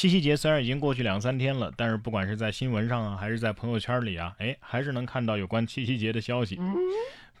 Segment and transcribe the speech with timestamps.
[0.00, 6.58] 七夕节虽然已经过去两三天了，但是不管是在新闻上啊，还是在朋友圈里啊，哎，还是能看到有关七夕节的消息。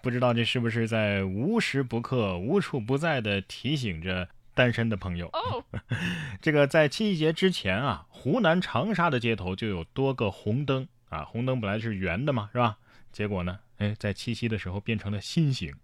[0.02, 5.32] 不知道这是不是在无时不刻、无处不在的提醒着单身的朋友？
[6.42, 12.76] 这个在七夕节之前啊，湖南长沙的街头就有多个红灯啊，红灯本来是圆的嘛，是吧？
[13.10, 15.74] 结果呢，哎，在七夕的时候变成了心形。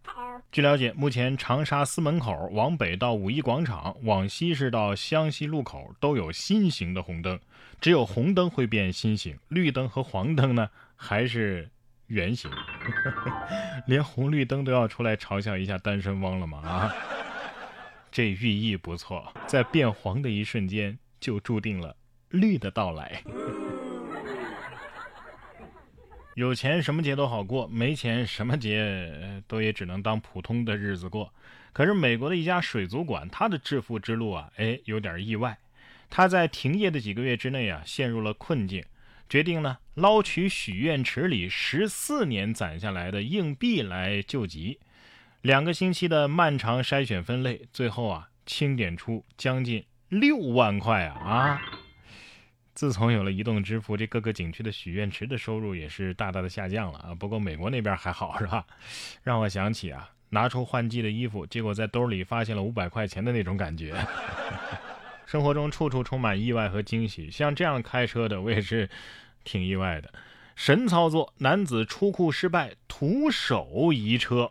[0.53, 7.39] 据了解，目前长沙司门口往北到五一广场，往西是到湘西路口，都有心形的红灯。
[7.79, 11.69] 只有红灯会变心形，绿灯和黄灯呢还是
[12.07, 12.51] 圆形。
[13.87, 16.59] 连红绿灯都要出来嘲笑一下单身汪了吗？
[16.67, 16.95] 啊，
[18.11, 21.95] 这寓意不错，在变黄的一瞬间，就注定了
[22.31, 23.23] 绿的到来。
[26.37, 31.33] 有钱什么节都好过，没钱什么节都也只能当普通的日子过。
[31.73, 35.57] 可是美国的一家水族馆，它的致富之路啊，哎，有点意外。
[36.11, 38.85] 他在停业的几个月之内啊，陷入了困境，
[39.31, 44.79] 决定呢捞取许愿池里十四年攒下来的硬币来救急。
[45.41, 51.63] 两个星期的漫长筛选分类，最后啊，清点出将近六万块啊啊！
[52.77, 57.15] 自从有了移动支付，这各个景区的许愿池的收入也是大大的下降了啊。
[57.15, 58.67] 不过美国那边还好是吧？
[59.23, 63.97] 让我想起啊，拿出换季的衣服，结果在兜里发现了五百块钱的那种感觉。
[65.25, 68.89] 生活中处处充满意外和惊喜，像这样开车的我也是
[69.43, 70.13] 挺意外的。
[70.57, 74.51] 神操作，男子出库失败，徒手移车。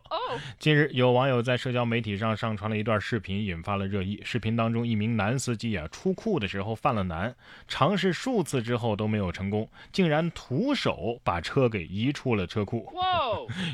[0.60, 4.22] 近日，有网友在社交媒体上上传了一段视频，引发了热议。
[4.24, 7.36] 视频当中，一名男司机啊出库的时候犯了难，
[7.68, 12.88] 尝试数次之后都没有成功，竟然徒手把车给移出了车库。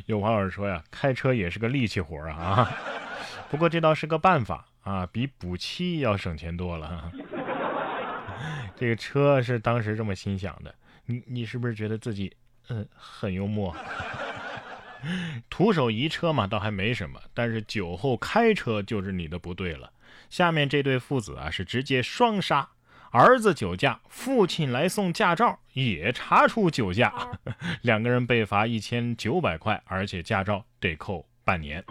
[0.05, 2.71] 有网友说呀，开车也是个力气活啊。
[3.51, 7.11] 不过这倒是个办法啊，比补漆要省钱多了。
[8.77, 10.73] 这个车是当时这么心想的。
[11.11, 12.31] 你你是不是觉得自己
[12.69, 13.75] 嗯很幽默？
[15.49, 19.91] 徒手移车嘛，倒还没什么，但是酒后开车就是你的不对了。
[20.29, 22.69] 下面这对父子啊是直接双杀，
[23.11, 27.13] 儿子酒驾，父亲来送驾照也查出酒驾，
[27.81, 31.83] 两个人被罚一千九百块，而且驾照得扣半年。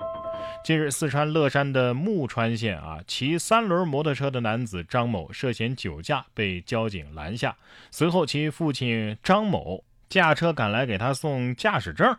[0.62, 7.56] 近日，四川乐山的木川县啊，骑三轮摩托车的男子张某涉嫌酒驾，被交警拦下。
[7.90, 12.14] 随后，其父亲张某驾车赶来给他送驾驶证，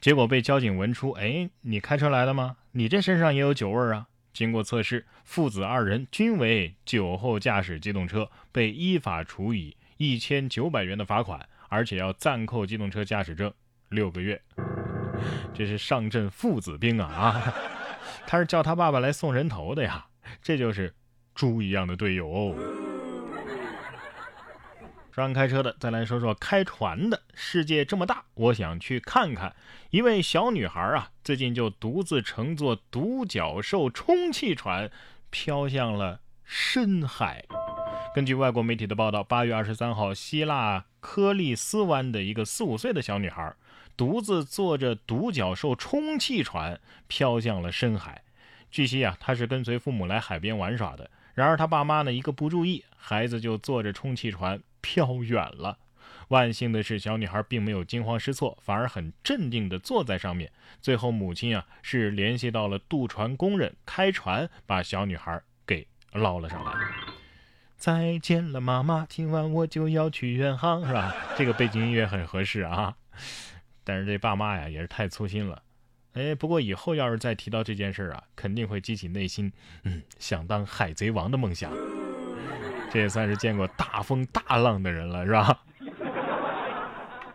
[0.00, 2.56] 结果被交警闻出：“哎，你开车来的吗？
[2.72, 13.50] 你这身上也有酒味啊！”经过测试，父子二人均为酒后驾驶机动车，被依法处以一千九百元的罚款，而且要暂扣机动车驾驶证
[13.88, 14.42] 六个月。
[15.54, 17.54] 这是上阵父子兵啊啊！
[18.26, 20.06] 他是叫他爸爸来送人头的呀，
[20.42, 20.92] 这就是
[21.34, 22.54] 猪一样的队友哦。
[25.12, 27.22] 说完开车的，再来说说开船的。
[27.32, 29.56] 世界这么大，我想去看看。
[29.88, 34.90] 一位小女孩啊，最近就独自乘坐独角兽充气船，
[35.30, 37.46] 飘向了深海。
[38.14, 43.54] 根据外国媒体的报道，八月二十三号，希腊科利斯湾的一个四五岁的小女孩。
[43.96, 48.22] 独自坐着独角兽充气船飘向了深海。
[48.70, 51.10] 据悉啊，他是跟随父母来海边玩耍的。
[51.34, 55.78] 然而他爸妈呢，一个不注意，孩子就坐着充气船飘远了。
[56.28, 60.50] 万幸的是，小女孩并没有惊慌失措，反而很镇定地坐在上面。
[60.82, 66.72] 最后，母亲啊是联系到了渡船工人，开船把小女孩给捞了上来。
[67.76, 71.14] 再见了，妈妈，今晚我就要去远航，是吧？
[71.36, 72.96] 这个背景音乐很合适啊。
[73.86, 75.62] 但是这爸妈呀也是太粗心了，
[76.14, 79.52] 哎，不过以后要是再提到这件事儿啊，肯定会激起内心
[79.84, 81.70] 嗯想当海贼王的梦想。
[82.90, 85.62] 这也算是见过大风大浪的人了，是吧？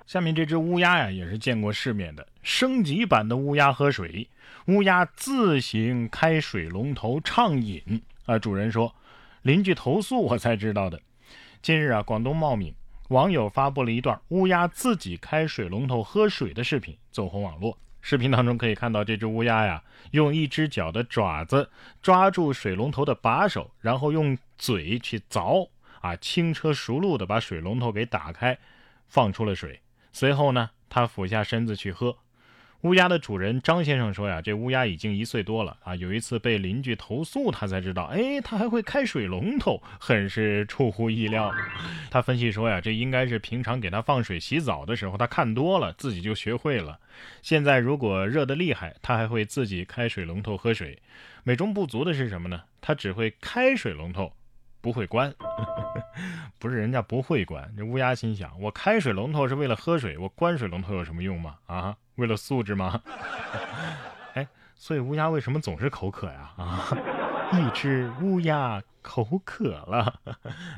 [0.06, 4.28] 下面这只乌鸦呀也是见过世面的，升级版的乌鸦喝水，
[4.66, 8.38] 乌鸦自行开水龙头畅饮啊。
[8.38, 8.94] 主人说，
[9.42, 11.00] 邻居投诉我才知道的。
[11.62, 12.74] 近日啊，广东茂名。
[13.12, 17.78] 网友发布了一段乌鸦自己开水龙头喝水的视频，走红网络。
[18.00, 21.70] 视频当中可以看到，这只乌鸦呀，用一只脚的爪子
[22.02, 25.68] 抓住水龙头的把手，然后用嘴去凿，
[26.00, 28.58] 啊，轻车熟路的把水龙头给打开，
[29.10, 29.82] 放出了水。
[30.14, 32.16] 随后呢，它俯下身子去喝。
[32.82, 35.96] 乌鸦的主人张先生说呀，这乌鸦已经一岁多了啊。
[35.96, 41.54] 有一次被邻居投诉，他才知道，哎，它还会开水龙头，很是出乎意料。
[42.10, 47.00] 他分析说呀，这应该是平常给它放水洗澡的时候，它看多了，自己就学会了。
[47.44, 50.98] 现在如果热得厉害，它还会自己开水龙头喝水。
[51.44, 52.64] 美中不足的是什么呢？
[52.82, 54.34] 它只会开水龙头，
[54.82, 55.34] 不会关。
[56.60, 61.56] 不是人家不会关，这乌鸦心想：我开水龙头是为了喝水，我关水龙头有什么用吗？
[61.66, 63.02] 啊，为了素质吗？
[64.36, 66.52] 哎，所以乌鸦为什么总是口渴呀？
[66.58, 66.88] 啊，
[67.54, 70.20] 一只乌鸦口渴了。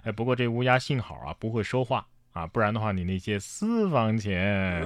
[0.03, 4.85] 哎，不过这乌鸦幸好啊，不会说话啊，不然的话，你那些私房钱。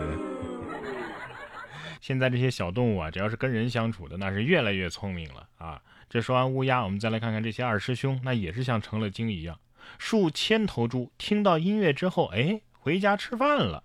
[2.01, 5.81] 现在这些小动物啊，只要是跟人相处的，那是越来越聪明了啊。
[6.09, 9.59] 这说完乌鸦，我们再来看看这些二师兄，那也是像成了精一样。
[9.97, 13.81] 数千头猪听到音乐之后，哎，回家吃饭了。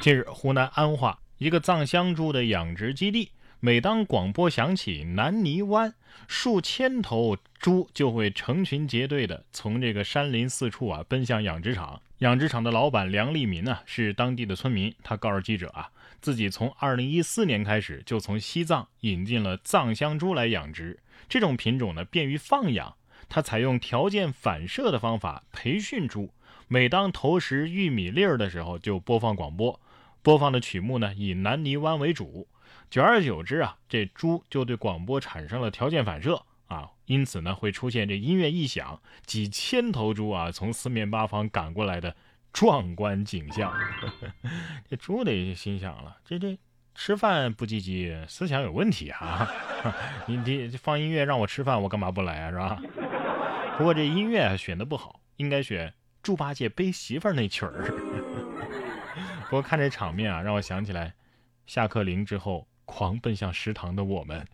[0.00, 3.30] 近日，湖南安化一个藏香猪的养殖基地，
[3.60, 5.92] 每当广播响起“南泥湾”，
[6.28, 12.00] 数千头猪就会成群结队的从这个山林四处啊奔向养殖场。
[12.18, 15.90] 养殖场的老板梁立民呢是当地的村民，他告诉记者啊，
[16.26, 22.96] 自己从2014年开始就从西藏引进了藏香猪来养殖，这种品种呢便于放养。
[23.28, 26.32] 他采用条件反射的方法培训猪，
[26.66, 29.80] 每当投食玉米粒儿的时候，就播放广播，
[30.20, 32.48] 播放的曲目呢以南泥湾为主。
[32.90, 42.16] 久而久之啊，这猪就对广播产生了条件反射啊，因此呢会出现这音乐一响，几千头猪啊从四面八方赶过来的
[42.56, 43.70] 壮观景象。
[44.88, 46.58] 这猪得心想了，这这
[46.94, 49.46] 吃饭不积极，思想有问题啊！
[50.26, 52.50] 你你放音乐让我吃饭，我干嘛不来啊？
[52.50, 52.80] 是吧？
[53.76, 55.92] 不过这音乐选的不好，应该选
[56.22, 57.92] 猪八戒背媳妇儿那曲儿。
[59.44, 61.12] 不过看这场面啊，让我想起来
[61.66, 64.46] 下课铃之后狂奔向食堂的我们。